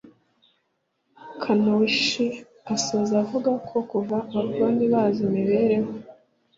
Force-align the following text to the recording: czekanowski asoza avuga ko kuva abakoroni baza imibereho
czekanowski 1.29 2.25
asoza 2.73 3.13
avuga 3.23 3.51
ko 3.67 3.77
kuva 3.89 4.15
abakoroni 4.31 4.85
baza 4.93 5.19
imibereho 5.29 5.91